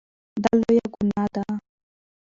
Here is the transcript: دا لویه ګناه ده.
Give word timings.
دا 0.43 0.51
لویه 0.59 0.85
ګناه 0.93 1.27
ده. 1.33 1.43